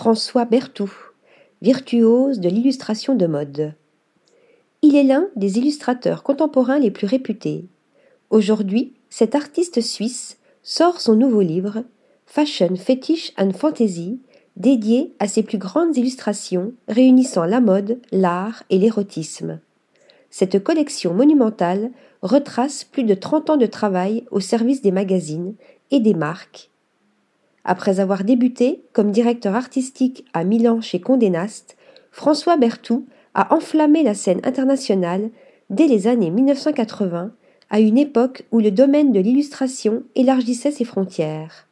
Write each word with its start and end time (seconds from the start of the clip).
François 0.00 0.46
Berthoud, 0.46 0.88
virtuose 1.60 2.40
de 2.40 2.48
l'illustration 2.48 3.14
de 3.14 3.26
mode. 3.26 3.74
Il 4.80 4.96
est 4.96 5.04
l'un 5.04 5.26
des 5.36 5.58
illustrateurs 5.58 6.22
contemporains 6.22 6.78
les 6.78 6.90
plus 6.90 7.06
réputés. 7.06 7.66
Aujourd'hui, 8.30 8.94
cet 9.10 9.34
artiste 9.34 9.82
suisse 9.82 10.38
sort 10.62 11.02
son 11.02 11.16
nouveau 11.16 11.42
livre, 11.42 11.84
Fashion, 12.24 12.76
Fetish 12.76 13.34
and 13.36 13.52
Fantasy, 13.52 14.18
dédié 14.56 15.12
à 15.18 15.28
ses 15.28 15.42
plus 15.42 15.58
grandes 15.58 15.94
illustrations 15.98 16.72
réunissant 16.88 17.44
la 17.44 17.60
mode, 17.60 18.00
l'art 18.10 18.62
et 18.70 18.78
l'érotisme. 18.78 19.60
Cette 20.30 20.64
collection 20.64 21.12
monumentale 21.12 21.90
retrace 22.22 22.84
plus 22.84 23.04
de 23.04 23.12
30 23.12 23.50
ans 23.50 23.58
de 23.58 23.66
travail 23.66 24.24
au 24.30 24.40
service 24.40 24.80
des 24.80 24.92
magazines 24.92 25.56
et 25.90 26.00
des 26.00 26.14
marques. 26.14 26.70
Après 27.70 28.00
avoir 28.00 28.24
débuté 28.24 28.82
comme 28.92 29.12
directeur 29.12 29.54
artistique 29.54 30.24
à 30.32 30.42
Milan 30.42 30.80
chez 30.80 31.00
Condé 31.00 31.30
Nast, 31.30 31.76
François 32.10 32.56
Berthoud 32.56 33.04
a 33.34 33.54
enflammé 33.54 34.02
la 34.02 34.14
scène 34.14 34.40
internationale 34.42 35.30
dès 35.70 35.86
les 35.86 36.08
années 36.08 36.30
1980, 36.30 37.30
à 37.70 37.78
une 37.78 37.96
époque 37.96 38.42
où 38.50 38.58
le 38.58 38.72
domaine 38.72 39.12
de 39.12 39.20
l'illustration 39.20 40.02
élargissait 40.16 40.72
ses 40.72 40.84
frontières. 40.84 41.68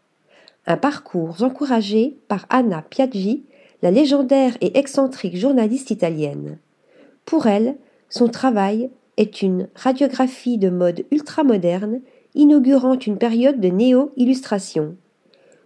Un 0.69 0.77
parcours 0.77 1.43
encouragé 1.43 2.17
par 2.29 2.47
Anna 2.49 2.85
Piaggi, 2.89 3.43
la 3.83 3.91
légendaire 3.91 4.57
et 4.61 4.79
excentrique 4.79 5.37
journaliste 5.37 5.91
italienne. 5.91 6.59
Pour 7.25 7.49
elle, 7.49 7.75
son 8.09 8.29
travail 8.29 8.89
est 9.17 9.43
une 9.43 9.67
radiographie 9.75 10.59
de 10.59 10.71
mode 10.71 11.07
ultramoderne, 11.11 12.03
inaugurant 12.37 13.01
une 13.01 13.19
période 13.19 13.59
de 13.59 13.67
néo-illustration. 13.67 14.95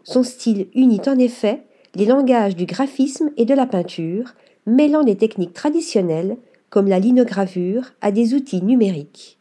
Son 0.04 0.22
style 0.22 0.68
unit 0.74 1.02
en 1.06 1.18
effet 1.18 1.62
les 1.94 2.06
langages 2.06 2.56
du 2.56 2.64
graphisme 2.64 3.30
et 3.36 3.44
de 3.44 3.54
la 3.54 3.66
peinture, 3.66 4.34
mêlant 4.66 5.04
des 5.04 5.16
techniques 5.16 5.52
traditionnelles, 5.52 6.36
comme 6.70 6.88
la 6.88 6.98
linogravure, 6.98 7.92
à 8.00 8.10
des 8.10 8.34
outils 8.34 8.62
numériques. 8.62 9.38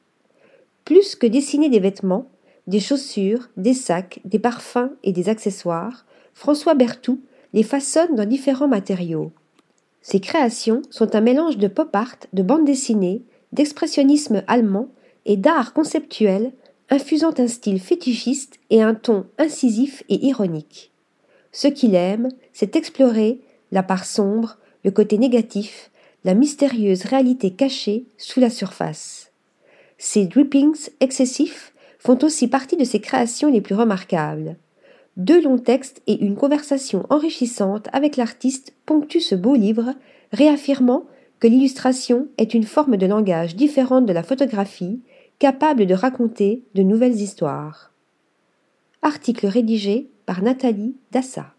Plus 0.84 1.16
que 1.16 1.28
dessiner 1.28 1.70
des 1.70 1.80
vêtements, 1.80 2.28
des 2.68 2.80
chaussures, 2.80 3.50
des 3.56 3.74
sacs, 3.74 4.20
des 4.26 4.40
parfums 4.40 4.92
et 5.04 5.14
des 5.14 5.30
accessoires, 5.30 6.06
François 6.34 6.74
Berthoud 6.74 7.20
les 7.54 7.64
façonne 7.64 8.16
dans 8.16 8.26
différents 8.26 8.68
matériaux. 8.68 9.32
Ses 10.02 10.20
créations 10.20 10.82
sont 10.90 11.16
un 11.16 11.22
mélange 11.22 11.58
de 11.58 11.68
pop 11.68 11.96
art, 11.96 12.18
de 12.34 12.44
bande 12.44 12.66
dessinée, 12.66 13.22
d'expressionnisme 13.52 14.44
allemand 14.48 14.90
et 15.26 15.38
d'art 15.38 15.74
conceptuel, 15.74 16.52
infusant 16.92 17.34
un 17.40 17.48
style 17.48 17.80
fétichiste 17.80 18.60
et 18.70 18.84
un 18.84 18.94
ton 18.94 19.26
incisif 19.38 20.04
et 20.10 20.26
ironique. 20.26 20.92
Ce 21.54 21.68
qu'il 21.68 21.96
aime, 21.96 22.30
c'est 22.54 22.76
explorer 22.76 23.40
la 23.72 23.82
part 23.82 24.06
sombre, 24.06 24.58
le 24.84 24.92
côté 24.92 25.18
négatif, 25.18 25.90
la 26.26 26.34
mystérieuse 26.34 27.04
réalité 27.04 27.52
cachée 27.52 28.06
sous 28.18 28.40
la 28.40 28.50
surface. 28.50 29.32
Ces 29.98 30.26
drippings 30.26 30.90
excessifs 31.00 31.74
font 31.98 32.18
aussi 32.24 32.48
partie 32.48 32.78
de 32.78 32.84
ses 32.84 33.00
créations 33.00 33.50
les 33.50 33.62
plus 33.62 33.76
remarquables. 33.76 34.58
Deux 35.18 35.42
longs 35.42 35.60
textes 35.60 36.02
et 36.08 36.22
une 36.22 36.36
conversation 36.36 37.06
enrichissante 37.10 37.88
avec 37.94 38.18
l'artiste 38.18 38.74
ponctuent 38.86 39.22
ce 39.22 39.36
beau 39.36 39.56
livre, 39.56 39.94
réaffirmant 40.32 41.06
que 41.40 41.48
l'illustration 41.48 42.28
est 42.38 42.54
une 42.54 42.64
forme 42.64 42.98
de 42.98 43.06
langage 43.06 43.56
différente 43.56 44.06
de 44.06 44.14
la 44.14 44.24
photographie, 44.24 45.02
capable 45.42 45.88
de 45.88 45.96
raconter 45.96 46.64
de 46.76 46.84
nouvelles 46.84 47.20
histoires. 47.20 47.92
Article 49.02 49.48
rédigé 49.48 50.12
par 50.28 50.44
Nathalie 50.44 50.96
Dassa. 51.10 51.56